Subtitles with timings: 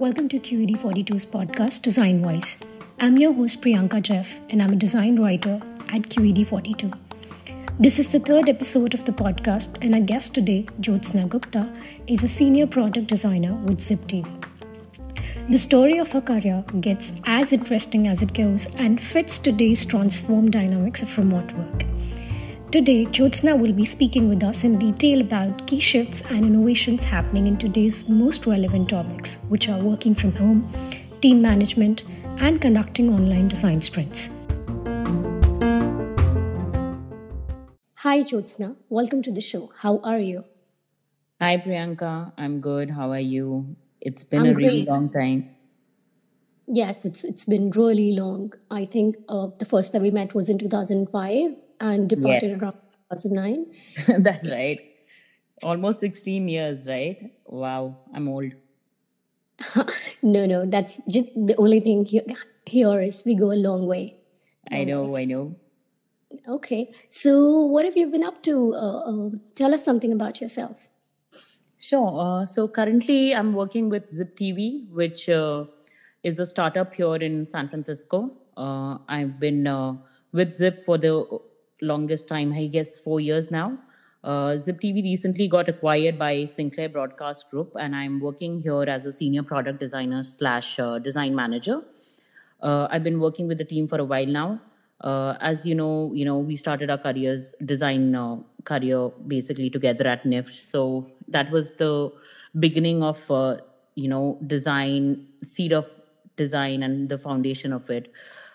[0.00, 2.60] Welcome to QED42's podcast, designwise.
[2.98, 6.98] I'm your host, Priyanka Jeff, and I'm a design writer at QED42.
[7.78, 11.72] This is the third episode of the podcast, and our guest today, Jyotsna Gupta,
[12.08, 14.44] is a senior product designer with ZipTV.
[15.48, 20.50] The story of her career gets as interesting as it goes and fits today's transformed
[20.50, 21.93] dynamics of remote work.
[22.74, 27.46] Today, Jyotsna will be speaking with us in detail about key shifts and innovations happening
[27.46, 30.68] in today's most relevant topics, which are working from home,
[31.20, 32.02] team management,
[32.38, 34.30] and conducting online design sprints.
[37.98, 38.74] Hi, Jyotsna.
[38.88, 39.70] Welcome to the show.
[39.78, 40.42] How are you?
[41.40, 42.32] Hi, Priyanka.
[42.36, 42.90] I'm good.
[42.90, 43.76] How are you?
[44.00, 44.88] It's been I'm a really great.
[44.88, 45.48] long time.
[46.66, 48.52] Yes, it's it's been really long.
[48.68, 52.78] I think uh, the first time we met was in 2005 and departed Yes, around
[53.12, 54.22] 2009.
[54.22, 54.80] that's right.
[55.62, 57.32] Almost 16 years, right?
[57.46, 58.52] Wow, I'm old.
[60.22, 62.22] No, no, that's just the only thing here,
[62.66, 64.16] here is we go a long way.
[64.70, 65.22] I know, way.
[65.22, 65.54] I know.
[66.48, 68.74] Okay, so what have you been up to?
[68.74, 70.88] Uh, uh, tell us something about yourself.
[71.78, 72.18] Sure.
[72.18, 75.66] Uh, so currently, I'm working with Zip TV, which uh,
[76.22, 78.34] is a startup here in San Francisco.
[78.56, 79.96] Uh, I've been uh,
[80.32, 81.24] with Zip for the
[81.84, 83.78] longest time, I guess four years now.
[84.24, 89.04] Uh, Zip TV recently got acquired by Sinclair Broadcast Group, and I'm working here as
[89.04, 91.82] a senior product designer slash uh, design manager.
[92.62, 94.62] Uh, I've been working with the team for a while now.
[95.02, 100.06] Uh, as you know, you know we started our careers design uh, career basically together
[100.06, 100.54] at NIFT.
[100.54, 102.10] So that was the
[102.58, 103.58] beginning of uh,
[103.94, 105.86] you know design, seed of
[106.36, 108.10] design, and the foundation of it.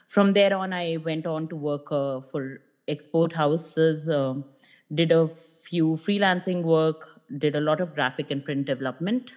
[0.08, 4.10] From there on, I went on to work for export houses.
[4.10, 4.46] um
[5.00, 5.28] did a
[5.70, 7.08] few freelancing work.
[7.42, 9.34] Did a lot of graphic and print development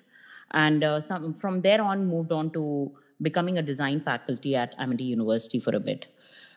[0.53, 5.05] and uh, some, from there on moved on to becoming a design faculty at amity
[5.05, 6.07] university for a bit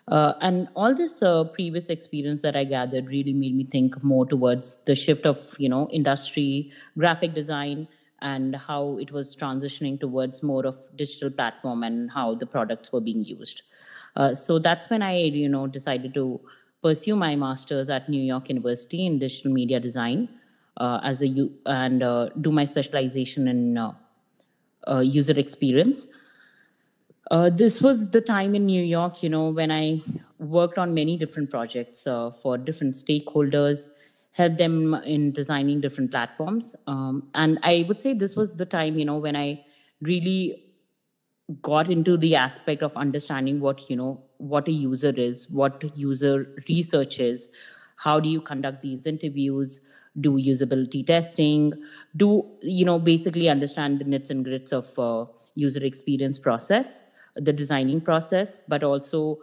[0.08, 4.26] uh, and all this uh, previous experience that i gathered really made me think more
[4.26, 7.88] towards the shift of you know industry graphic design
[8.22, 13.02] and how it was transitioning towards more of digital platform and how the products were
[13.02, 13.62] being used
[14.16, 16.40] uh, so that's when i you know decided to
[16.86, 20.28] pursue my master's at new york university in digital media design
[20.78, 23.94] uh, as a u- and uh, do my specialization in uh,
[24.88, 26.08] uh, user experience.
[27.32, 30.02] Uh, this was the time in New York, you know, when I
[30.38, 33.88] worked on many different projects for different stakeholders,
[34.34, 36.76] helped them in designing different platforms.
[36.86, 39.64] Um, and I would say this was the time, you know, when I
[40.02, 40.65] really
[41.62, 46.48] got into the aspect of understanding what you know what a user is what user
[46.68, 47.50] research is
[47.98, 49.80] how do you conduct these interviews
[50.20, 51.72] do usability testing
[52.18, 57.02] do you know basically understand the nits and grits of uh, user experience process
[57.36, 59.38] the designing process but also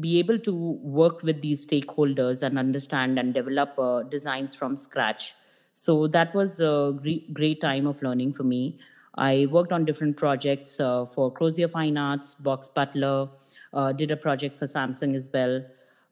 [0.00, 5.34] be able to work with these stakeholders and understand and develop uh, designs from scratch.
[5.74, 8.78] So that was a great, great time of learning for me
[9.18, 13.28] I worked on different projects uh, for Crozier Fine Arts, Box Butler,
[13.72, 15.64] uh, did a project for Samsung as well.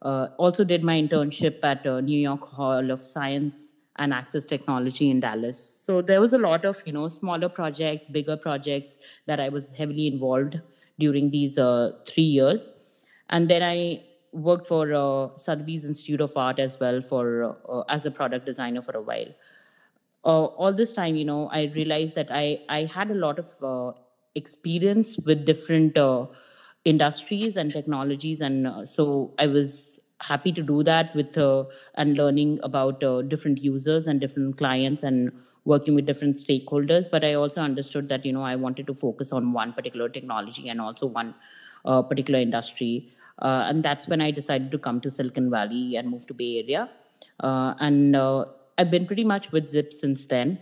[0.03, 5.09] Uh, also did my internship at uh, New York Hall of Science and Access Technology
[5.09, 5.59] in Dallas.
[5.83, 8.97] So there was a lot of you know smaller projects, bigger projects
[9.27, 10.61] that I was heavily involved
[10.99, 12.73] during these uh, three years,
[13.31, 14.03] and then I
[14.33, 17.57] worked for uh, Sotheby's Institute of Art as well for
[17.89, 19.33] as a product designer for a while
[20.27, 23.49] uh, all this time, you know, I realized that I I had a lot of
[23.63, 23.93] uh,
[24.35, 26.27] experience with different uh,
[26.85, 31.65] industries and technologies, and uh, so I was happy to do that with uh,
[31.95, 35.31] and learning about uh, different users and different clients and
[35.65, 37.11] working with different stakeholders.
[37.11, 40.69] But I also understood that you know I wanted to focus on one particular technology
[40.69, 41.35] and also one
[41.85, 46.35] particular industry, and that's when I decided to come to Silicon Valley and move to
[46.35, 46.89] Bay Area,
[47.89, 48.17] and
[48.79, 50.59] I've been pretty much with Zip since then.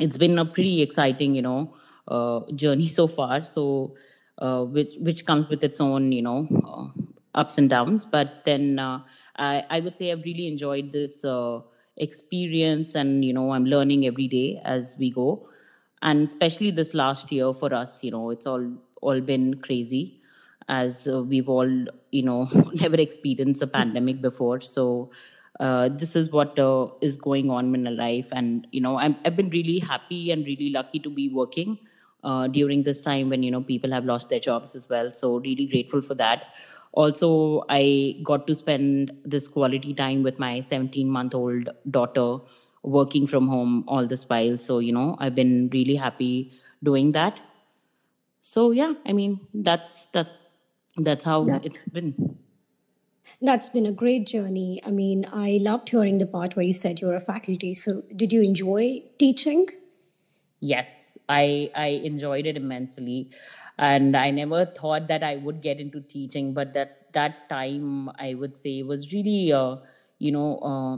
[0.00, 1.74] It's been a pretty exciting you know
[2.08, 3.44] uh, journey so far.
[3.44, 3.94] So
[4.38, 6.88] uh, which which comes with its own you know uh,
[7.34, 8.06] ups and downs.
[8.06, 9.00] But then uh,
[9.36, 11.60] I, I would say i've really enjoyed this uh,
[11.96, 15.48] experience and you know i'm learning every day as we go.
[16.04, 18.66] And especially this last year for us you know it's all
[19.00, 20.20] all been crazy
[20.68, 21.70] as we've all
[22.10, 24.60] you know never experienced a pandemic before.
[24.60, 25.10] So
[25.60, 28.28] uh, this is what uh, is going on in my life.
[28.32, 31.78] And you know I'm, i've been really happy and really lucky to be working
[32.24, 35.10] uh, during this time when you know people have lost their jobs as well.
[35.10, 36.46] So really grateful for that.
[36.92, 42.38] Also i got to spend this quality time with my 17 month old daughter
[42.82, 44.58] working from home all this while.
[44.58, 46.52] So you know i've been really happy
[46.82, 47.40] doing that.
[48.40, 50.40] So yeah i mean that's that's
[50.96, 52.36] that's how it's been
[53.40, 54.80] that's been a great journey.
[54.84, 57.72] I mean, I loved hearing the part where you said you're a faculty.
[57.74, 59.68] So, did you enjoy teaching?
[60.60, 63.30] Yes, I I enjoyed it immensely,
[63.78, 66.54] and I never thought that I would get into teaching.
[66.54, 69.76] But that that time, I would say, was really uh,
[70.18, 70.96] you know uh,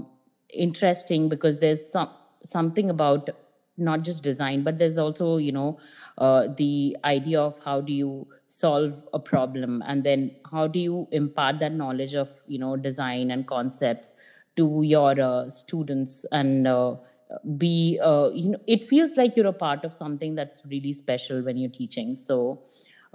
[0.53, 2.11] interesting because there's some
[2.43, 3.31] something about
[3.77, 5.79] not just design, but there's also you know
[6.19, 11.09] uh, the idea of how do you solve a problem, and then how do you
[11.11, 14.15] impart that knowledge of you know design and concepts
[14.57, 16.95] to your uh, students and uh,
[17.59, 21.43] be uh, you know it feels like you're a part of something that's really special
[21.43, 22.17] when you're teaching.
[22.17, 22.63] So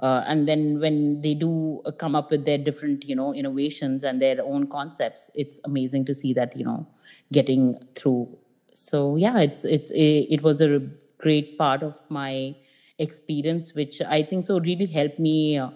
[0.01, 4.03] uh, and then when they do uh, come up with their different you know innovations
[4.03, 6.87] and their own concepts it's amazing to see that you know
[7.31, 8.37] getting through
[8.87, 10.79] so yeah it's it's it, it was a
[11.17, 12.55] great part of my
[12.97, 15.69] experience which i think so really helped me uh,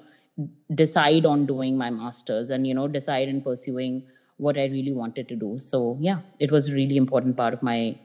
[0.73, 4.03] decide on doing my masters and you know decide and pursuing
[4.37, 5.57] what i really wanted to do.
[5.57, 7.97] So yeah it was a really important part of my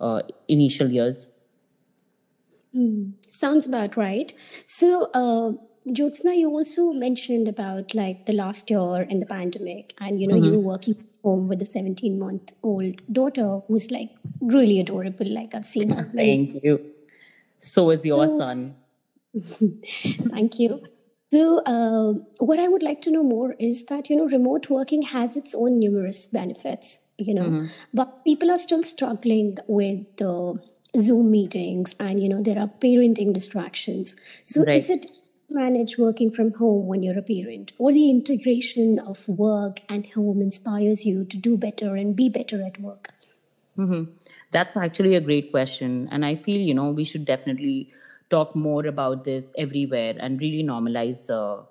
[0.00, 1.28] uh, initial years.
[2.72, 4.32] Hmm, sounds about right.
[4.66, 5.52] So, uh,
[5.90, 10.34] Jyotsna, you also mentioned about like the last year and the pandemic, and you know,
[10.36, 14.10] you hmm were working home with a 17 month old daughter who's like
[14.40, 15.26] really adorable.
[15.40, 16.80] Like, I've seen her thank you
[17.58, 18.76] so is your So, son
[20.30, 20.80] thank you.
[21.30, 25.02] So, uh, what I would like to know more is that, you know, remote working
[25.02, 30.60] has its own numerous benefits, you know, hmm but people are still struggling with the
[30.98, 34.16] Zoom meetings and, you know, there are parenting distractions.
[34.44, 35.06] So, is it
[35.50, 40.40] manage working from home when you're a parent, or the integration of work and home
[40.40, 43.10] inspires you to do better and be better at work?
[43.76, 44.04] hmm
[44.50, 46.08] That's actually a great question.
[46.12, 47.90] And I feel, you know, we should definitely
[48.30, 51.62] talk more about this everywhere and really normalize, uh,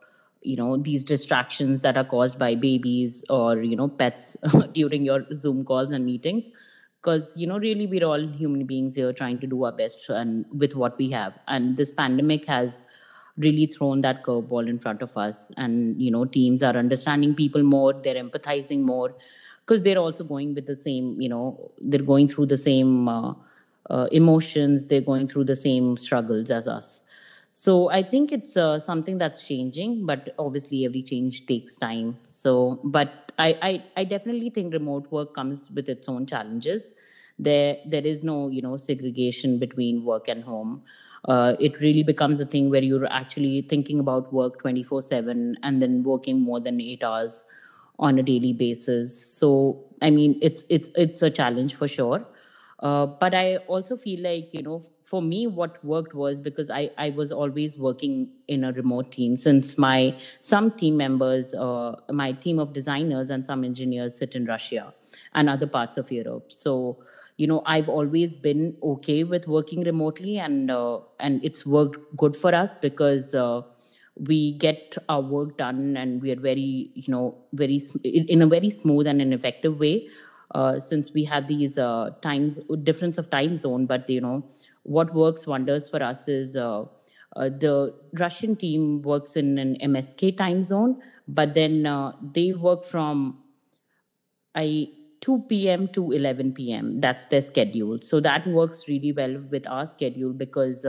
[0.41, 4.35] you know, these distractions that are caused by babies or, you know, pets
[4.73, 6.49] during your Zoom calls and meetings.
[7.01, 10.45] Because, you know, really we're all human beings here trying to do our best and
[10.53, 11.39] with what we have.
[11.47, 12.81] And this pandemic has
[13.37, 15.51] really thrown that curveball in front of us.
[15.57, 19.15] And, you know, teams are understanding people more, they're empathizing more
[19.65, 23.33] because they're also going with the same you know they're going through the same uh,
[23.89, 27.01] uh, emotions they're going through the same struggles as us.
[27.55, 32.17] So i think it's uh, something that's changing but obviously every change takes time.
[32.29, 36.93] So but I, I i definitely think remote work comes with its own challenges.
[37.39, 40.83] There there is no you know segregation between work and home
[41.25, 45.81] uh, it really becomes a thing where you're actually thinking about work 24 7 and
[45.81, 47.45] then working more than eight hours
[47.99, 49.25] on a daily basis.
[49.37, 52.25] So i mean it's it's it's a challenge for sure
[52.83, 56.89] uh, but i also feel like you know for me what worked was because i
[56.97, 62.31] i was always working in a remote team since my some team members uh, my
[62.33, 64.93] team of designers and some engineers sit in russia
[65.33, 66.51] and other parts of europe.
[66.51, 66.97] So
[67.37, 72.35] you know i've always been okay with working remotely and uh, and it's worked good
[72.35, 73.61] for us because uh,
[74.17, 78.69] we get our work done and we are very you know very in a very
[78.69, 80.07] smooth and an effective way
[80.53, 84.43] uh, since we have these uh, times difference of time zone but you know
[84.83, 86.83] what works wonders for us is uh,
[87.35, 92.83] uh, the russian team works in an msk time zone but then uh, they work
[92.83, 93.37] from
[94.55, 94.89] I
[95.21, 95.87] 2 p.m.
[95.89, 96.99] to 11 p.m.
[97.01, 97.99] That's their schedule.
[97.99, 100.85] So that works really well with our schedule because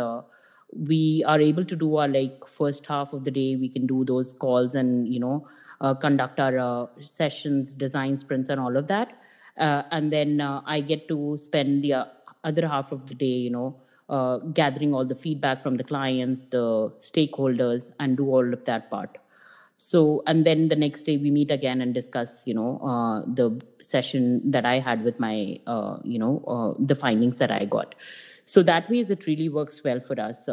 [0.73, 3.57] we are able to do our like first half of the day.
[3.57, 5.47] We can do those calls and you know
[5.81, 9.17] uh, conduct our uh, sessions, design sprints, and all of that.
[9.57, 12.05] Uh, and then uh, I get to spend the uh,
[12.43, 13.77] other half of the day, you know,
[14.09, 18.91] uh, gathering all the feedback from the clients, the stakeholders, and do all of that
[18.91, 19.19] part.
[19.77, 23.61] So and then the next day we meet again and discuss you know uh, the
[23.83, 27.95] session that i had with my uh, you know the findings that i got.
[28.45, 30.49] So that ways it really works well for us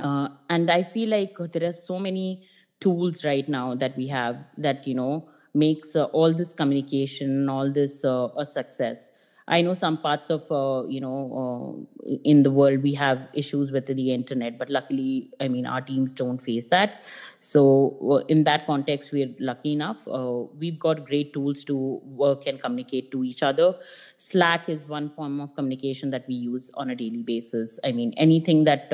[0.00, 2.42] and i feel like there are so many
[2.80, 7.72] tools right now that we have that you know makes uh, all this communication all
[7.72, 9.10] this uh, a success
[9.48, 13.72] I know some parts of uh, you know uh, in the world we have issues
[13.72, 17.02] with the internet, but luckily, I mean, our teams don't face that.
[17.40, 20.06] So uh, in that context, we're lucky enough.
[20.06, 23.74] Uh, we've got great tools to work and communicate to each other.
[24.18, 27.80] Slack is one form of communication that we use on a daily basis.
[27.82, 28.92] I mean, anything that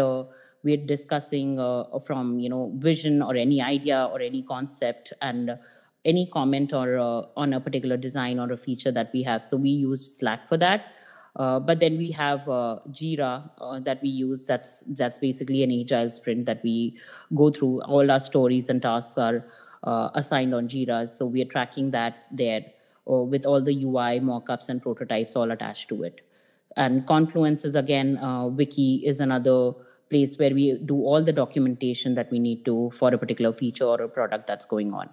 [0.62, 1.56] we're discussing
[2.06, 5.58] from you know vision or any idea or any concept and
[6.04, 9.42] any comment or uh, on a particular design or a feature that we have.
[9.42, 10.94] So we use Slack for that.
[11.36, 14.46] Uh, but then we have uh, Jira uh, that we use.
[14.46, 16.96] That's that's basically an agile sprint that we
[17.34, 17.82] go through.
[17.82, 19.44] All our stories and tasks are
[19.82, 22.64] uh, assigned on Jira, so we are tracking that there
[23.10, 26.20] uh, with all the UI mockups and prototypes all attached to it.
[26.76, 28.18] And Confluence is again
[28.56, 29.72] Wiki is another
[30.10, 33.86] place where we do all the documentation that we need to for a particular feature
[33.86, 35.08] or a product that's going on.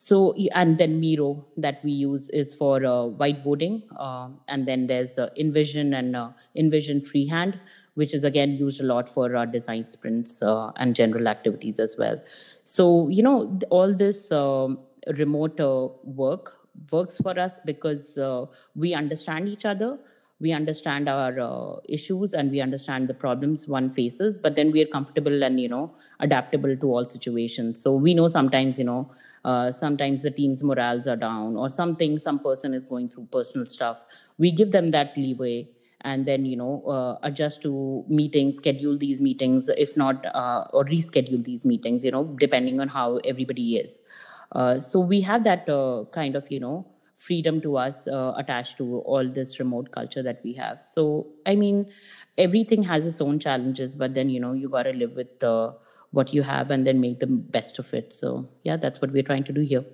[0.00, 3.82] So, and then Miro that we use is for uh, whiteboarding.
[3.98, 7.60] Uh, and then there's uh, InVision and uh, InVision Freehand,
[7.94, 11.96] which is again used a lot for our design sprints uh, and general activities as
[11.98, 12.22] well.
[12.62, 14.78] So, you know, all this um,
[15.16, 16.58] remote uh, work
[16.92, 18.16] works for us because
[18.76, 19.98] we understand each other
[20.40, 24.82] we understand our uh, issues and we understand the problems one faces but then we
[24.82, 29.10] are comfortable and you know adaptable to all situations so we know sometimes you know
[29.44, 33.66] uh, sometimes the team's morals are down or something some person is going through personal
[33.66, 34.04] stuff.
[34.38, 35.68] We give them that leeway
[36.02, 40.84] and then you know uh, adjust to meetings schedule these meetings if not uh, or
[40.84, 44.00] reschedule these meetings you know depending on how everybody is.
[44.52, 48.76] Uh, so we have that uh, kind of you know freedom to us uh, attached
[48.78, 50.84] to all this remote culture that we have.
[50.84, 51.86] So i mean
[52.38, 55.72] everything has its own challenges but then you know you got to live with uh,
[56.10, 59.22] what you have and then make the best of it so yeah that's what we're
[59.22, 59.84] trying to do here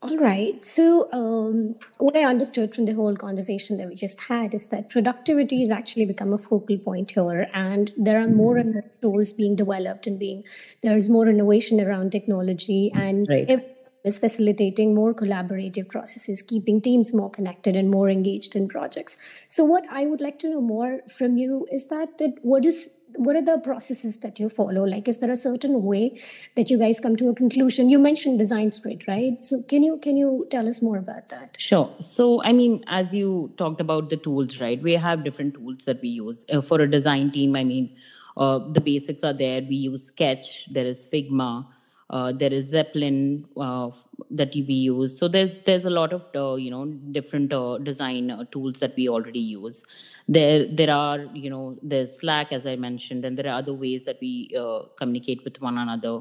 [0.00, 0.64] all right.
[0.64, 4.90] So, um, what I understood from the whole conversation that we just had is that
[4.90, 9.32] productivity has actually become a focal point here, and there are more and more tools
[9.32, 10.44] being developed and being
[10.84, 13.50] there is more innovation around technology, and right.
[13.50, 13.64] if
[14.04, 19.16] is facilitating more collaborative processes, keeping teams more connected and more engaged in projects.
[19.48, 22.88] So, what I would like to know more from you is that that what is
[23.16, 24.84] what are the processes that you follow?
[24.84, 26.20] Like, is there a certain way
[26.56, 27.88] that you guys come to a conclusion?
[27.90, 29.44] You mentioned design sprint, right?
[29.44, 31.56] So, can you can you tell us more about that?
[31.58, 31.90] Sure.
[32.00, 34.82] So, I mean, as you talked about the tools, right?
[34.82, 37.56] We have different tools that we use uh, for a design team.
[37.56, 37.96] I mean,
[38.36, 39.62] uh, the basics are there.
[39.62, 40.66] We use Sketch.
[40.70, 41.66] There is Figma.
[42.10, 43.90] Uh, there is Zeplin uh,
[44.30, 45.18] that we use.
[45.18, 48.96] So there's there's a lot of uh, you know different uh, design uh, tools that
[48.96, 49.84] we already use.
[50.26, 54.04] There there are you know there's Slack as I mentioned, and there are other ways
[54.04, 54.50] that we
[54.96, 56.20] communicate with one another.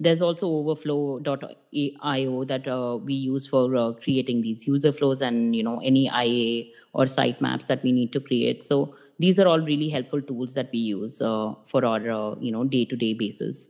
[0.00, 6.08] There's also Overflow.io that we use for creating these user flows and you know any
[6.08, 8.64] IA or sitemaps that we need to create.
[8.64, 12.84] So these are all really helpful tools that we use for our you know day
[12.86, 13.68] to day basis.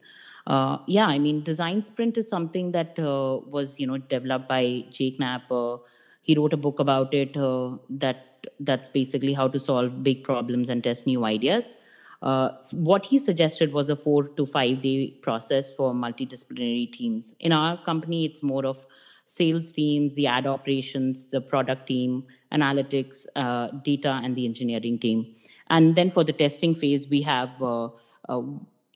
[0.48, 4.86] Uh, yeah, I mean, design sprint is something that uh, was, you know, developed by
[4.88, 5.52] Jake Knapp.
[5.52, 5.76] Uh,
[6.22, 7.36] he wrote a book about it.
[7.36, 11.74] Uh, that that's basically how to solve big problems and test new ideas.
[12.22, 17.34] Uh, what he suggested was a four to five day process for multidisciplinary teams.
[17.40, 18.86] In our company, it's more of
[19.26, 25.34] sales teams, the ad operations, the product team, analytics, uh, data, and the engineering team.
[25.68, 27.62] And then for the testing phase, we have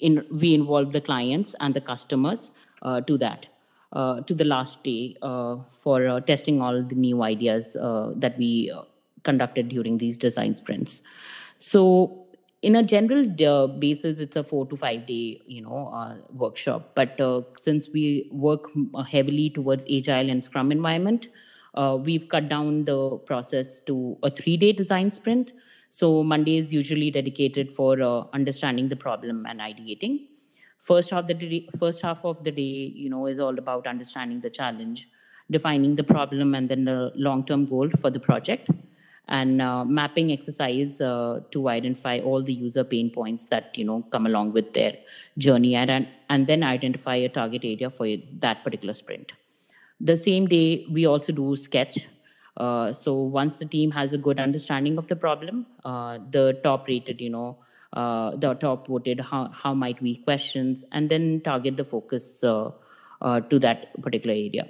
[0.02, 2.50] in, we involve the clients and the customers
[2.82, 3.46] uh, to that.
[3.92, 8.38] Uh, to the last day uh, for uh, testing all the new ideas uh, that
[8.38, 8.80] we uh,
[9.22, 11.02] conducted during these design sprints.
[11.58, 12.26] So,
[12.62, 13.26] in a general
[13.68, 16.92] basis, it's a four to five day, you know, workshop.
[16.94, 17.20] But
[17.60, 18.70] since we work
[19.10, 21.28] heavily towards agile and Scrum environment,
[21.76, 25.52] we've cut down the process to a three day design sprint
[25.94, 30.20] so Monday is usually dedicated for uh, understanding the problem and ideating.
[30.78, 34.40] First half the day, first half of the day, you know, is all about understanding
[34.40, 35.10] the challenge,
[35.50, 38.70] defining the problem, and then the long-term goal for the project,
[39.28, 44.00] and uh, mapping exercise uh, to identify all the user pain points that you know
[44.16, 44.96] come along with their
[45.36, 48.08] journey, and and then identify a target area for
[48.46, 49.32] that particular sprint.
[50.00, 52.08] The same day, we also do sketch
[52.56, 56.86] uh, so once the team has a good understanding of the problem, uh, the top
[56.86, 57.58] rated, you know,
[57.92, 62.70] uh, the top voted, how, how might we questions, and then target the focus uh,
[63.20, 64.68] uh, to that particular area.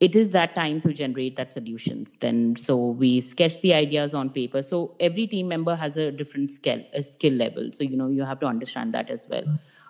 [0.00, 2.16] It is that time to generate that solutions.
[2.20, 4.62] Then, so we sketch the ideas on paper.
[4.62, 7.70] So every team member has a different skill, a skill level.
[7.72, 9.44] So you know you have to understand that as well.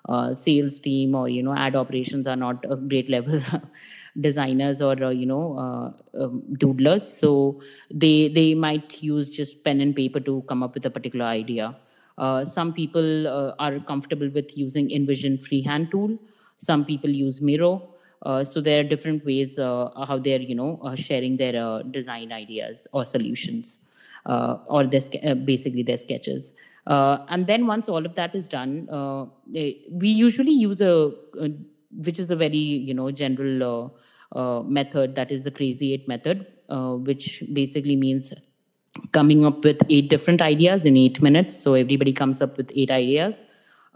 [0.08, 3.40] uh, sales team or you know ad operations are not a great level
[4.20, 7.60] designers or uh, you know uh, um, doodlers so
[8.04, 11.76] they they might use just pen and paper to come up with a particular idea
[12.18, 16.18] uh, some people uh, are comfortable with using InVision freehand tool
[16.56, 17.72] some people use miro
[18.44, 23.04] so there are different ways uh, how they're you know sharing their design ideas or
[23.04, 23.78] solutions
[24.26, 26.52] or their, basically their sketches
[26.86, 29.26] uh, and then once all of that is done, uh,
[29.90, 31.50] we usually use a, a,
[32.04, 36.08] which is a very you know general uh, uh method that is the crazy eight
[36.08, 38.32] method, uh, which basically means
[39.12, 41.54] coming up with eight different ideas in eight minutes.
[41.56, 43.44] So everybody comes up with eight ideas,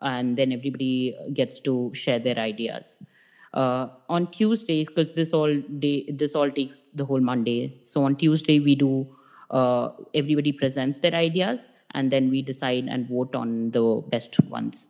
[0.03, 2.99] and then everybody gets to share their ideas.
[3.55, 7.79] Uh, on Tuesdays, because this all day, this all takes the whole Monday.
[7.83, 9.07] So on Tuesday we do
[10.13, 14.89] everybody presents their ideas and then we decide and vote on the best ones.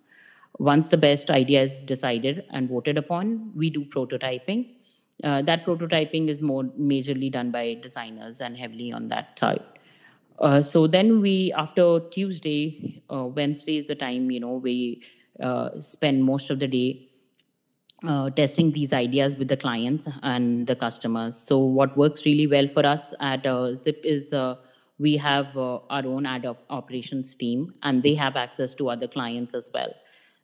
[0.59, 4.71] Once the best idea is decided and voted upon, we do prototyping.
[5.23, 9.63] Uh, that prototyping is more majorly done by designers and heavily on that side.
[10.39, 15.03] Uh, so then we, after Tuesday, uh, Wednesday is the time, you know, we
[15.41, 17.09] uh, spend most of the day
[18.07, 21.37] uh, testing these ideas with the clients and the customers.
[21.37, 24.33] So what works really well for us at uh, Zip is
[24.99, 29.09] we have uh, our own ad op- operations team and they have access to other
[29.09, 29.93] clients as well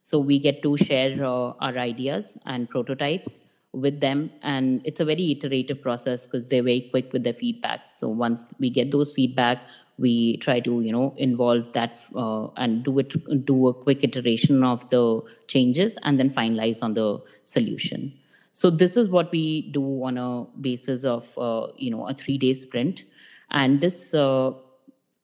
[0.02, 5.05] so we get to share uh, our ideas and prototypes with them and it's a
[5.05, 9.12] very iterative process because they're very quick with their feedback so once we get those
[9.12, 9.69] feedback
[10.00, 13.14] we try to you know involve that uh, and do it
[13.45, 18.12] do a quick iteration of the changes and then finalize on the solution.
[18.52, 22.38] So this is what we do on a basis of uh, you know a three
[22.38, 23.04] day sprint.
[23.50, 24.52] And this uh,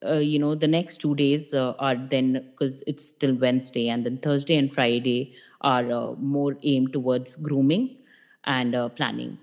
[0.05, 4.05] uh, you know the next two days uh, are then because it's still wednesday and
[4.05, 7.97] then thursday and friday are uh, more aimed towards grooming
[8.45, 9.39] and uh, planning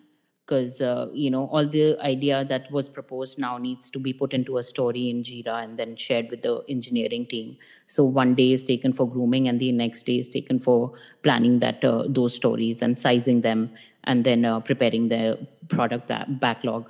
[0.46, 4.34] because uh, you know all the idea that was proposed now needs to be put
[4.34, 7.58] into a story in jira and then shared with the engineering team.
[7.86, 11.60] So one day is taken for grooming and the next day is taken for planning
[11.60, 13.72] that those stories and sizing them
[14.04, 16.90] and then preparing the product backlog.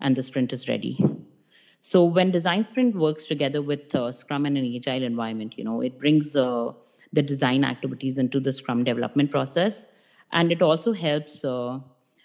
[0.00, 0.98] And the sprint is ready.
[1.80, 5.80] So when design sprint works together with uh, Scrum and an agile environment, you know,
[5.80, 6.72] it brings uh,
[7.12, 9.86] the design activities into the Scrum development process,
[10.30, 11.80] and it also helps uh,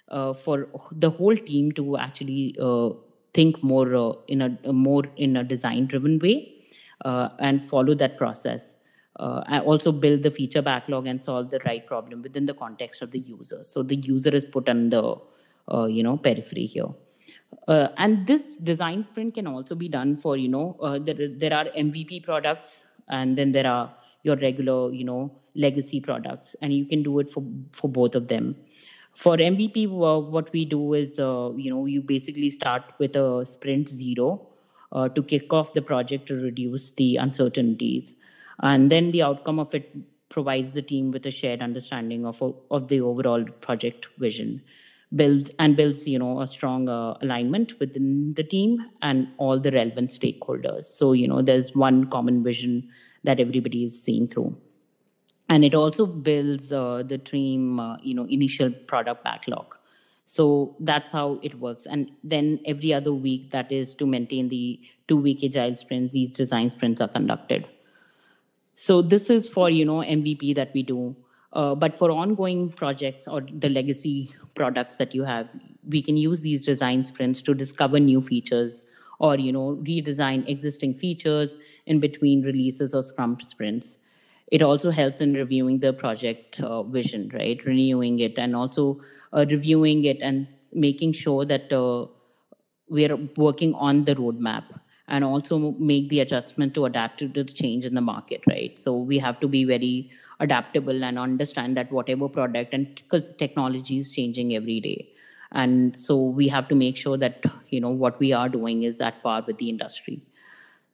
[0.10, 2.90] uh for the whole team to actually uh,
[3.34, 6.54] think more uh, in a, more in a design driven way
[7.40, 8.76] and follow that process.
[9.20, 13.12] and also build the feature backlog and solve the right problem within the context of
[13.12, 13.64] the user.
[13.64, 15.04] So the user is put on the
[15.98, 16.90] you know periphery here.
[17.68, 21.54] Uh, and this design sprint can also be done for, you know, uh, there, there
[21.54, 26.86] are MVP products and then there are your regular, you know, legacy products, and you
[26.86, 28.56] can do it for, for both of them.
[29.18, 33.90] For MVP, what we do is, uh, you know, you basically start with a sprint
[33.90, 34.48] zero
[34.92, 38.14] uh, to kick off the project to reduce the uncertainties.
[38.62, 39.92] And then the outcome of it
[40.30, 44.62] provides the team with a shared understanding of, of the overall project vision.
[45.16, 49.72] Builds and builds you know a strong uh, alignment within the team and all the
[49.72, 50.86] relevant stakeholders.
[50.86, 52.88] So you know there's one common vision
[53.24, 54.56] that everybody is seeing through
[55.50, 59.76] and it also builds uh, the team uh, you know initial product backlog.
[60.26, 61.86] So that's how it works.
[61.86, 66.32] And then every other week that is to maintain the two week agile sprints these
[66.32, 67.66] design sprints are conducted.
[68.76, 71.16] So this is for you know mvp that we do.
[71.54, 75.50] Uh, but for ongoing projects or the legacy products that you have,
[75.88, 78.84] we can use these design sprints to discover new features
[79.20, 81.56] or you know redesign existing features
[81.86, 83.98] in between releases or scrum sprints.
[84.52, 87.64] It also helps in reviewing the project uh, vision, right?
[87.66, 89.02] Renewing it and also
[89.34, 92.06] uh, reviewing it and making sure that uh,
[92.90, 97.86] we're working on the roadmap and also make the adjustment to adapt to the change
[97.86, 98.78] in the market, right?
[98.78, 103.98] So we have to be very adaptable and understand that whatever product and because technology
[103.98, 105.10] is changing every day
[105.52, 109.02] and so we have to make sure that you know what we are doing is
[109.02, 110.22] at par with the industry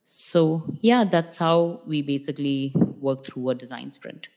[0.06, 2.74] so yeah that's how we basically
[3.10, 4.30] work through a design sprint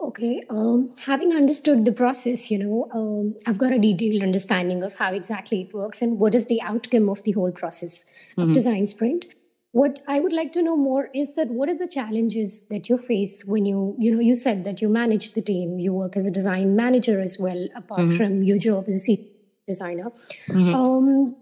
[0.00, 4.94] okay um, having understood the process you know um, i've got a detailed understanding of
[4.94, 8.04] how exactly it works and what is the outcome of the whole process
[8.36, 8.52] of mm-hmm.
[8.52, 9.26] design sprint
[9.72, 12.98] what i would like to know more is that what are the challenges that you
[12.98, 16.26] face when you you know you said that you manage the team you work as
[16.26, 18.16] a design manager as well apart mm-hmm.
[18.16, 19.18] from your job as a
[19.66, 20.74] designer mm-hmm.
[20.74, 21.36] um,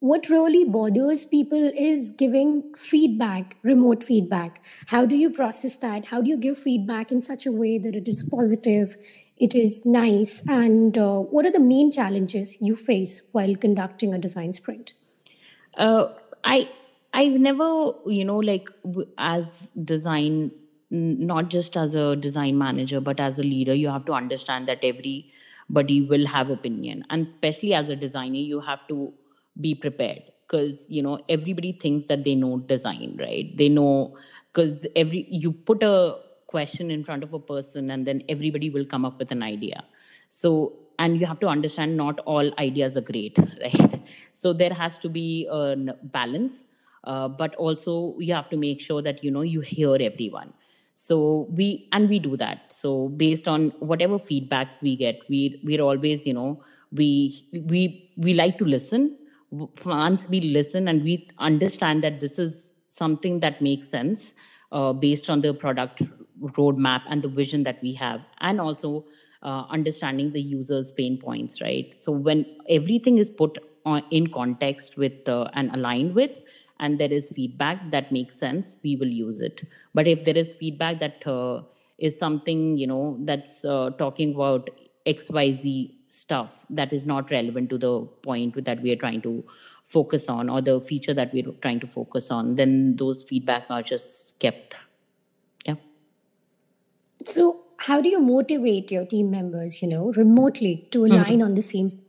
[0.00, 4.64] what really bothers people is giving feedback, remote feedback.
[4.86, 6.06] How do you process that?
[6.06, 8.96] How do you give feedback in such a way that it is positive,
[9.36, 14.18] it is nice, and uh, what are the main challenges you face while conducting a
[14.18, 14.94] design sprint?
[15.76, 16.68] Uh, I
[17.12, 18.68] I've never, you know, like
[19.18, 20.50] as design,
[20.90, 24.82] not just as a design manager, but as a leader, you have to understand that
[24.82, 29.12] everybody will have opinion, and especially as a designer, you have to
[29.60, 33.56] be prepared because you know everybody thinks that they know design, right?
[33.56, 34.16] They know
[34.52, 38.84] because every you put a question in front of a person, and then everybody will
[38.84, 39.84] come up with an idea.
[40.28, 44.00] So and you have to understand not all ideas are great right
[44.34, 45.76] so there has to be a
[46.18, 46.64] balance
[47.04, 50.52] uh, but also you have to make sure that you know you hear everyone
[50.94, 55.80] so we and we do that so based on whatever feedbacks we get we we're
[55.80, 56.50] always you know
[56.92, 57.08] we
[57.72, 59.16] we we like to listen
[59.50, 64.34] once we listen and we understand that this is something that makes sense
[64.72, 66.02] uh, based on the product
[66.40, 69.04] roadmap and the vision that we have and also
[69.42, 74.96] uh, understanding the user's pain points right so when everything is put on, in context
[74.96, 76.38] with uh, and aligned with
[76.80, 79.62] and there is feedback that makes sense, we will use it.
[79.94, 81.62] But if there is feedback that uh,
[81.98, 84.70] is something, you know, that's uh, talking about
[85.06, 89.44] XYZ stuff that is not relevant to the point that we are trying to
[89.84, 93.82] focus on or the feature that we're trying to focus on, then those feedback are
[93.82, 94.74] just kept.
[95.66, 95.76] Yeah.
[97.24, 101.42] So how do you motivate your team members, you know, remotely to align mm-hmm.
[101.42, 102.00] on the same?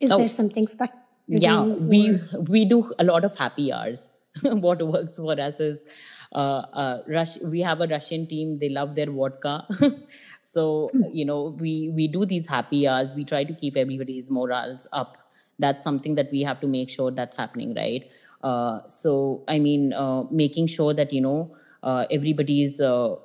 [0.00, 0.18] Is oh.
[0.18, 0.94] there something special?
[1.28, 4.08] yeah we we do a lot of happy hours
[4.42, 5.82] what works for us is
[6.32, 8.58] uh, uh, Rush, we have a Russian team.
[8.58, 9.66] They love their vodka.
[10.52, 11.02] so, hmm.
[11.12, 13.14] you know, we, we do these happy hours.
[13.14, 15.18] We try to keep everybody's morals up.
[15.58, 18.10] That's something that we have to make sure that's happening, right?
[18.42, 23.16] Uh, so, I mean, uh, making sure that, you know, uh, everybody's uh,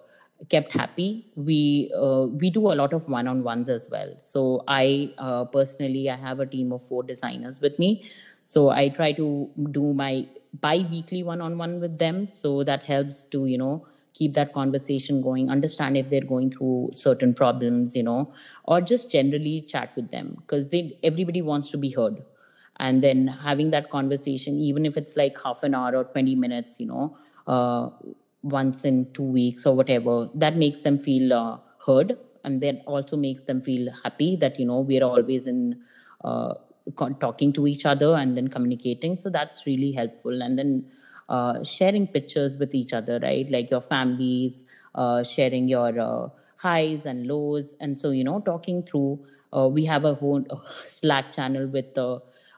[0.50, 5.46] kept happy we uh, we do a lot of one-on-ones as well so i uh,
[5.46, 8.04] personally i have a team of four designers with me
[8.46, 10.28] so i try to do my
[10.60, 15.98] bi-weekly one-on-one with them so that helps to you know keep that conversation going understand
[15.98, 18.32] if they're going through certain problems you know
[18.66, 22.24] or just generally chat with them because they everybody wants to be heard.
[22.78, 26.80] And then having that conversation even if it's like half an hour or 20 minutes
[26.80, 27.16] you know
[27.48, 27.90] uh,
[28.42, 32.18] once in two weeks or whatever that makes them feel uh, heard.
[32.44, 35.82] And that also makes them feel happy that you know we're always in
[36.24, 36.56] uh,
[37.20, 39.18] talking to each other and then communicating.
[39.18, 40.42] So that's really helpful.
[40.42, 40.86] And then
[41.36, 44.64] uh, sharing pictures with each other right like your families
[44.96, 49.20] uh, sharing your uh, highs and lows and so you know talking through
[49.56, 50.44] uh, we have a whole
[50.86, 51.98] slack channel with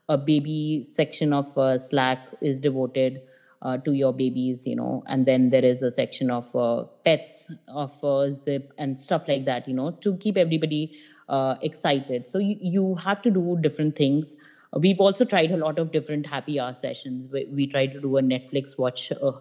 [0.08, 1.48] a baby section of
[1.82, 3.22] slack is devoted
[3.66, 7.48] uh, to your babies, you know, and then there is a section of uh, pets,
[7.68, 10.96] of uh, zip and stuff like that, you know, to keep everybody
[11.30, 12.28] uh, excited.
[12.28, 14.36] So you, you have to do different things.
[14.76, 17.28] We've also tried a lot of different happy hour sessions.
[17.32, 19.32] We, we try to do a Netflix watch uh,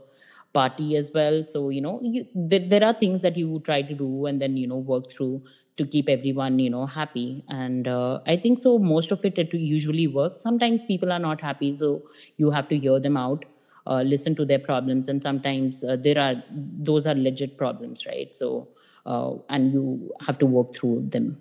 [0.52, 1.42] party as well.
[1.42, 4.56] So, you know, you, there, there are things that you try to do and then,
[4.56, 5.42] you know, work through
[5.76, 7.44] to keep everyone, you know, happy.
[7.48, 10.40] And uh, I think so most of it, it usually works.
[10.40, 12.02] Sometimes people are not happy, so
[12.36, 13.44] you have to hear them out
[13.86, 18.34] uh, listen to their problems and sometimes uh, there are those are legit problems right
[18.34, 18.68] so
[19.06, 21.38] uh, and you have to work through them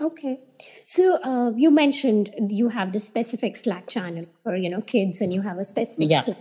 [0.00, 0.40] okay
[0.84, 5.32] so uh, you mentioned you have the specific slack channel for you know kids and
[5.32, 6.22] you have a specific yeah.
[6.22, 6.38] slack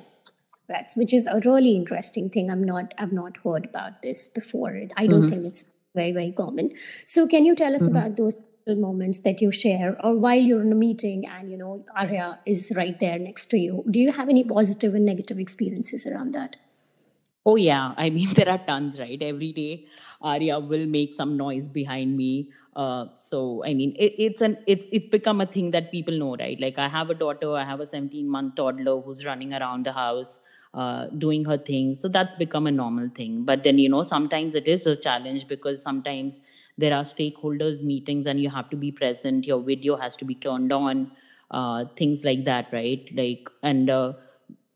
[0.68, 4.82] that's which is a really interesting thing i'm not i've not heard about this before
[4.98, 5.30] i don't mm-hmm.
[5.30, 6.72] think it's very very common
[7.06, 7.96] so can you tell us mm-hmm.
[7.96, 8.36] about those
[8.68, 12.72] moments that you share or while you're in a meeting and you know arya is
[12.76, 16.56] right there next to you do you have any positive and negative experiences around that
[17.46, 19.86] oh yeah i mean there are tons right every day
[20.22, 24.86] arya will make some noise behind me uh, so i mean it, it's an it's
[24.92, 27.80] it's become a thing that people know right like i have a daughter i have
[27.80, 30.40] a 17 month toddler who's running around the house
[30.76, 31.96] uh, doing her thing.
[31.96, 33.44] So that's become a normal thing.
[33.44, 36.40] But then, you know, sometimes it is a challenge because sometimes
[36.78, 39.48] there are stakeholders meetings and you have to be present.
[39.48, 41.12] Your video has to be turned on,
[41.50, 43.10] uh, things like that, right?
[43.16, 44.14] Like, and, uh,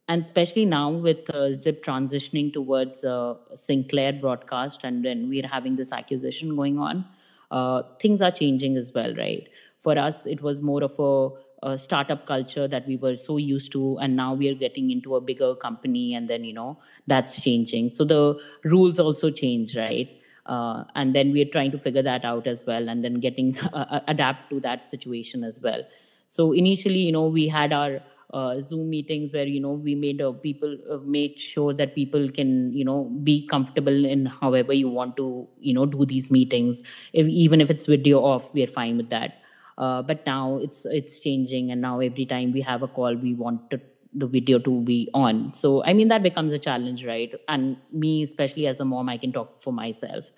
[0.08, 5.76] and especially now with uh, Zip transitioning towards uh, Sinclair broadcast, and then we're having
[5.76, 7.06] this acquisition going on,
[7.52, 9.48] uh, things are changing as well, right?
[9.78, 13.72] For us, it was more of a uh, startup culture that we were so used
[13.72, 17.42] to and now we are getting into a bigger company and then you know that's
[17.42, 17.94] changing.
[17.94, 20.12] So the rules also change right?
[20.46, 23.56] Uh, and then we are trying to figure that out as well and then getting
[24.08, 25.84] adapt to that situation as well.
[26.28, 28.02] So initially you know we had our
[28.34, 32.30] uh, zoom meetings where you know we made uh, people uh, made sure that people
[32.30, 36.82] can you know be comfortable in however you want to you know do these meetings.
[37.14, 39.40] If, even if it's video off we're fine with that.
[39.78, 43.34] Uh, but now it's it's changing and now every time we have a call we
[43.34, 43.82] want to,
[44.16, 45.54] the video to be on.
[45.54, 47.34] So i mean that becomes a challenge right?
[47.48, 50.32] And me especially as a mom i can talk for myself.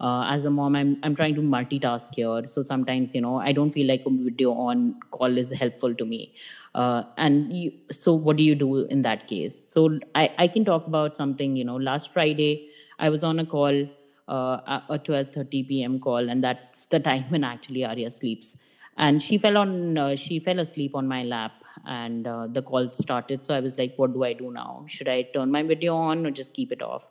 [0.00, 2.46] Uh, as a mom I'm, I'm trying to multitask here.
[2.46, 6.04] So sometimes you know i don't feel like a video on call is helpful to
[6.04, 6.34] me.
[6.74, 9.66] Uh, and you, so what do you do in that case?
[9.68, 13.46] So I, I can talk about something you know last friday i was on a
[13.46, 13.86] call
[14.28, 18.56] uh, a 12.30 p.m call and that's the time when actually arya sleeps
[19.00, 22.86] and she fell on uh, she fell asleep on my lap and uh, the call
[22.88, 23.42] started.
[23.42, 24.84] So i was like what do i do now?
[24.86, 27.10] Should i turn my video on or just keep it off?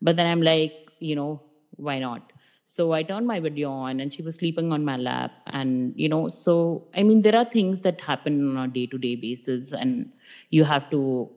[0.00, 1.42] But then i'm like you know
[1.76, 2.32] why not?
[2.66, 5.32] So i turned my video on and she was sleeping on my lap.
[5.46, 8.98] And you know so i mean there are things that happen on a day to
[8.98, 10.12] day basis and
[10.50, 11.30] you have to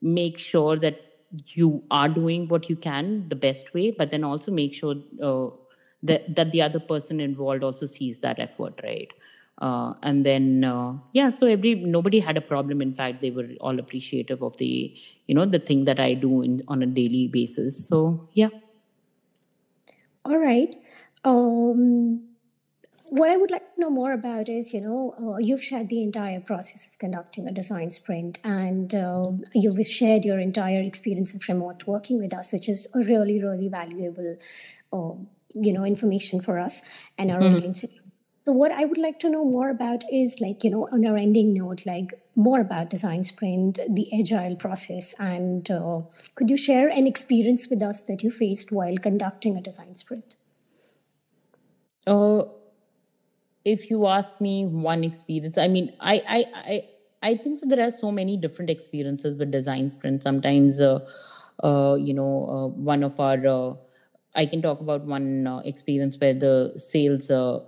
[0.00, 1.00] make sure that
[1.54, 5.48] you are doing what you can the best way but then also make sure uh,
[6.02, 9.12] that that the other person involved also sees that effort right?
[9.60, 12.80] Uh, and then uh, yeah so every nobody had a problem.
[12.80, 16.42] In fact they were all appreciative of the you know the thing that i do
[16.42, 17.86] in, on a daily basis.
[17.86, 18.50] So yeah.
[20.24, 20.74] All right.
[21.24, 22.28] Um,
[23.10, 26.02] what I would like to know more about is, you know, uh, you've shared the
[26.02, 31.46] entire process of conducting a design sprint, and uh, you've shared your entire experience of
[31.48, 34.36] remote working with us, which is a really, really valuable,
[34.92, 35.12] uh,
[35.54, 36.82] you know, information for us
[37.16, 37.56] and our mm-hmm.
[37.56, 37.84] audience.
[38.44, 41.18] So, what I would like to know more about is, like, you know, on our
[41.18, 46.00] ending note, like more about design sprint, the agile process, and uh,
[46.34, 50.36] could you share an experience with us that you faced while conducting a design sprint?
[52.06, 52.44] Uh,
[53.66, 56.88] if you ask me one experience, I mean, I, I, I,
[57.22, 57.66] I think so.
[57.66, 60.22] There are so many different experiences with design sprint.
[60.22, 61.00] Sometimes, uh,
[61.62, 63.74] uh, you know, uh, one of our, uh,
[64.34, 67.60] I can talk about one uh, experience where the sales uh,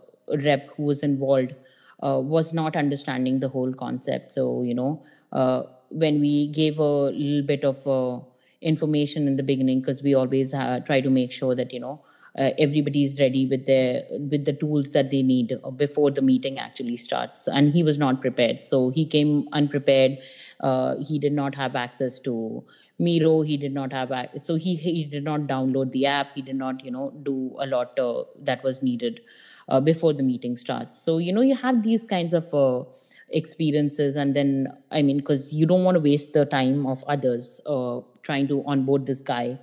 [0.44, 1.54] rep who was involved
[2.02, 4.32] uh, was not understanding the whole concept.
[4.32, 8.20] So, you know, uh, when we gave a little bit of uh,
[8.60, 12.04] information in the beginning, because we always try to make sure that, you know,
[12.38, 16.58] uh, everybody is ready with their with the tools that they need before the meeting
[16.60, 17.48] actually starts.
[17.48, 18.62] And he was not prepared.
[18.62, 20.18] So he came unprepared.
[20.60, 22.64] Uh, he did not have access to
[23.06, 24.12] miro he did not have
[24.46, 27.66] so he he did not download the app he did not you know do a
[27.66, 29.20] lot uh, that was needed
[29.68, 31.00] uh, before the meeting starts.
[31.02, 32.84] So, you know, you have these kinds of uh,
[33.30, 34.16] experiences.
[34.16, 38.00] And then, I mean, because you don't want to waste the time of others uh,
[38.22, 39.58] trying to onboard this guy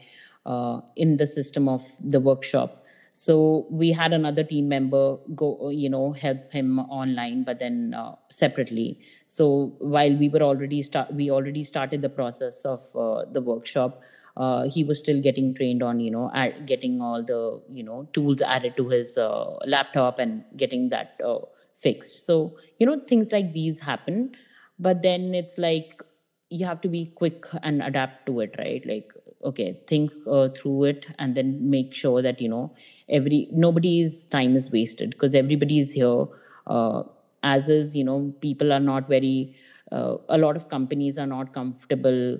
[0.45, 2.83] uh, in the system of the workshop.
[3.19, 8.15] So we had another team member go, you know, help him online, but then uh,
[8.29, 8.99] separately.
[9.25, 14.03] So while we were already start, we already started the process of uh, the workshop
[14.35, 16.29] uh, he was still getting trained on you know
[16.65, 21.39] getting all the you know tools added to his uh, laptop and getting that uh,
[21.73, 24.35] fixed so you know things like these happen
[24.79, 26.01] but then it's like
[26.49, 29.11] you have to be quick and adapt to it right like
[29.43, 32.73] okay think uh, through it and then make sure that you know
[33.09, 36.25] every nobody's time is wasted because everybody is here
[36.67, 37.03] uh,
[37.43, 39.55] as is you know people are not very
[39.91, 42.37] uh, a lot of companies are not comfortable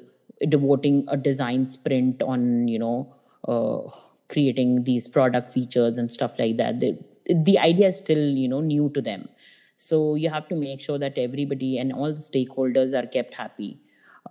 [0.50, 3.14] devoting a design sprint on you know
[3.48, 3.82] uh,
[4.30, 6.80] creating these product features and stuff like that.
[6.80, 6.98] The,
[7.34, 9.30] the idea is still you know new to them.
[9.78, 13.80] So you have to make sure that everybody and all the stakeholders are kept happy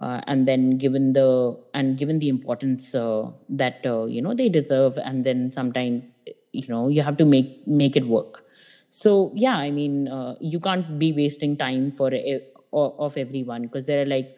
[0.01, 4.49] uh, and then given the and given the importance uh, that uh, you know they
[4.49, 6.13] deserve and then sometimes
[6.53, 8.43] you know you have to make make it work.
[8.91, 12.41] So yeah i mean uh, you can't be wasting time for a,
[12.73, 14.37] of everyone because there are like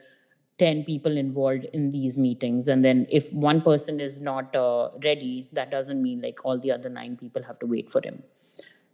[0.58, 5.48] 10 people involved in these meetings and then if one person is not uh, ready
[5.52, 8.22] that doesn't mean like all the other nine people have to wait for him.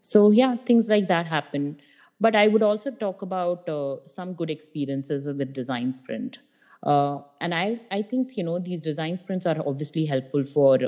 [0.00, 1.80] So yeah things like that happen.
[2.20, 6.38] But i would also talk about uh, some good experiences with design sprint
[6.84, 10.78] uh, and i i think you know these design sprints are obviously helpful for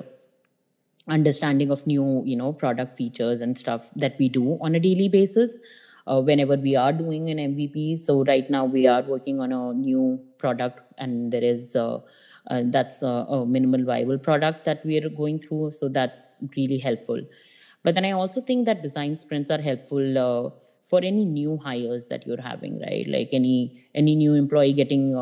[1.08, 5.08] understanding of new you know product features and stuff that we do on a daily
[5.08, 5.58] basis
[6.06, 7.98] uh, whenever we are doing an MVP.
[7.98, 11.98] So right now we are working on a new product, and there is uh,
[12.48, 15.72] uh, that's a, a, minimal viable product that we are going through.
[15.72, 17.20] So that's really helpful.
[17.82, 22.26] But then I also think that design sprints are helpful for any new hires that
[22.26, 23.06] you're having, right?
[23.08, 25.14] Like any any new employee getting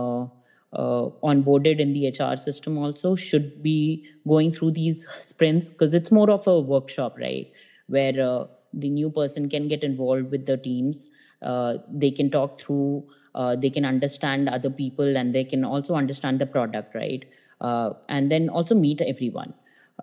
[0.75, 6.11] uh, onboarded in the HR system also should be going through these sprints because it's
[6.11, 7.51] more of a workshop, right?
[7.87, 11.07] Where uh, the new person can get involved with the teams.
[11.43, 15.95] Uh, they can talk through uh, they can understand other people and they can also
[15.95, 17.25] understand the product right?
[17.61, 19.53] Uh, and then also meet everyone.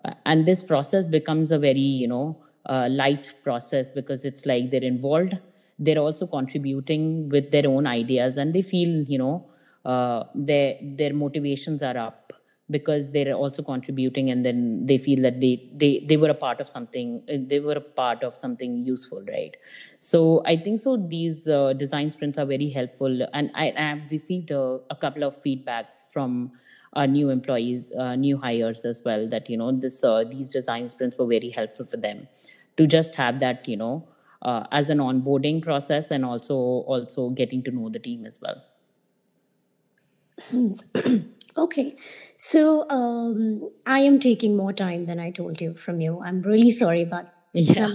[0.04, 2.38] Uh, and this process becomes a very you know
[2.88, 5.36] light process because it's like they're involved
[5.80, 9.44] they're also contributing with their own ideas and they feel you know
[9.84, 12.32] uh, their their motivations are up
[12.70, 16.60] because they're also contributing and then they feel that they they they were a part
[16.60, 19.56] of something uh, they were a part of something useful right?
[20.00, 24.50] So i think so these uh, design sprints are very helpful and i have received
[24.50, 26.52] a, a couple of feedbacks from
[26.94, 30.88] our new employees uh, new hires as well that you know this uh, these design
[30.88, 32.26] sprints were very helpful for them
[32.76, 34.08] to just have that you know
[34.42, 36.54] uh, as an onboarding process and also
[36.94, 38.62] also getting to know the team as well
[41.56, 41.96] okay
[42.36, 46.70] so um, i am taking more time than i told you from you i'm really
[46.70, 47.92] sorry but yeah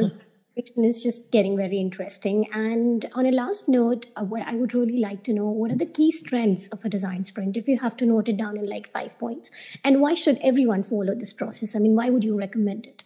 [0.77, 2.47] is just getting very interesting.
[2.53, 5.75] And on a last note, uh, what I would really like to know what are
[5.75, 8.65] the key strengths of a design sprint if you have to note it down in
[8.67, 9.51] like five points?
[9.83, 11.75] And why should everyone follow this process?
[11.75, 13.03] I mean, why would you recommend it?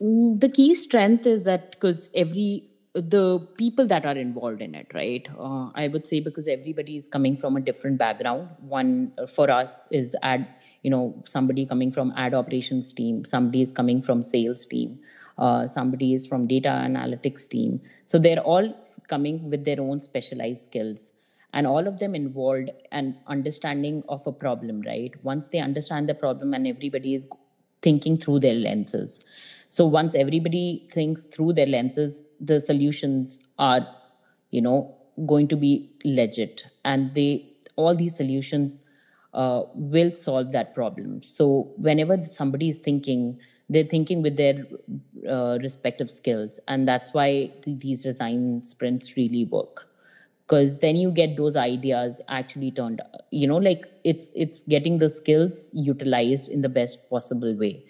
[0.00, 4.88] Mm, the key strength is that because every the people that are involved in it
[4.94, 5.28] right?
[5.38, 8.48] Uh, i would say because everybody is coming from a different background.
[8.60, 10.46] One uh, for us is ad
[10.82, 14.98] you know somebody coming from ad operations team somebody is coming from sales team
[15.40, 17.80] uh, somebody is from data analytics team.
[18.04, 18.74] So they're all
[19.08, 21.12] coming with their own specialized skills.
[21.52, 25.12] And all of them involved and understanding of a problem right?
[25.24, 27.26] Once they understand the problem and everybody is
[27.82, 29.20] thinking through their lenses.
[29.68, 33.86] So once everybody thinks through their lenses the solutions are
[34.50, 36.64] you know going to be legit.
[36.84, 38.78] And they all these solutions
[39.32, 41.22] uh, will solve that problem.
[41.22, 43.38] So whenever somebody is thinking
[43.68, 44.66] they're thinking with their
[45.28, 46.58] uh, respective skills.
[46.66, 49.89] And that's why th- these design sprints really work
[50.50, 55.08] because then you get those ideas actually turned you know like it's it's getting the
[55.08, 57.84] skills utilized in the best possible way.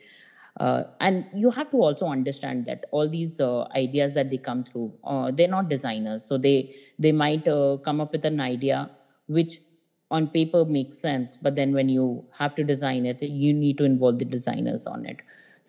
[0.59, 4.65] Uh, and you have to also understand that all these uh, ideas that they come
[4.65, 6.27] through uh, they're not designers.
[6.27, 8.91] So they they might uh, come up with an idea
[9.27, 9.61] which
[10.11, 13.85] on paper makes sense but then when you have to design it you need to
[13.85, 15.23] involve the designers on it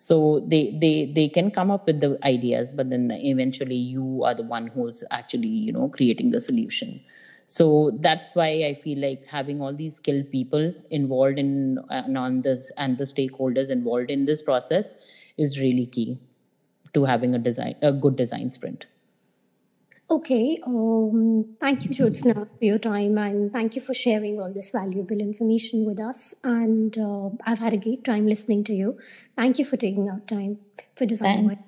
[0.04, 0.16] so
[0.52, 4.46] they they they can come up with the ideas but then eventually you are the
[4.54, 7.00] one who's actually you know creating the solution.
[7.54, 7.64] So
[8.04, 10.62] that's why i feel like having all these skilled people
[10.98, 11.50] involved in
[11.90, 14.92] and on this and the stakeholders involved in this process
[15.46, 16.18] is really key
[16.94, 18.86] to having a design a good design sprint
[20.12, 24.70] Okay, um, thank you, Jyotsna, for your time and thank you for sharing all this
[24.70, 26.34] valuable information with us.
[26.44, 28.98] And uh, I've had a great time listening to you.
[29.38, 30.58] Thank you for taking out time
[30.96, 31.48] for design.
[31.48, 31.60] Thank,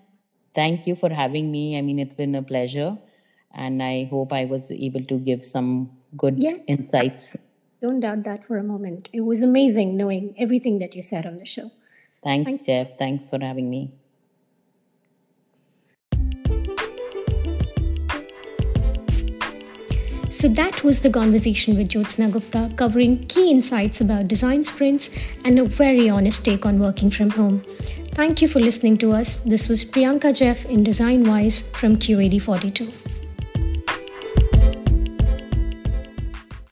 [0.55, 1.79] thank you for having me.
[1.79, 2.99] I mean, it's been a pleasure
[3.55, 6.59] and I hope I was able to give some good yeah.
[6.67, 7.35] insights.
[7.81, 9.09] Don't doubt that for a moment.
[9.15, 11.71] It was amazing knowing everything that you said on the show.
[12.23, 12.63] Thanks, Thanks.
[12.65, 12.99] Jeff.
[12.99, 13.95] Thanks for having me.
[20.35, 25.11] So that was the conversation with Jyotsna Gupta covering key insights about design sprints
[25.45, 27.63] and a very honest take on working from home.
[28.17, 29.39] Thank you for listening to us.
[29.45, 33.14] This was Priyanka Jeff in designwise from QED42.